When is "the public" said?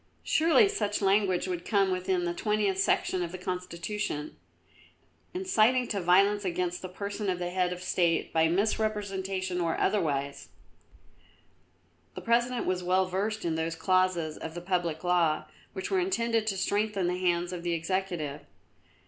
14.55-15.03